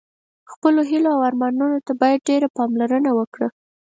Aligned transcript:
خپلو 0.51 0.81
هیلو 0.89 1.09
او 1.15 1.21
ارمانونو 1.29 1.77
ته 1.87 1.93
باید 2.01 2.25
ډېره 2.29 2.47
پاملرنه 2.57 3.11
وکړه. 3.15 3.47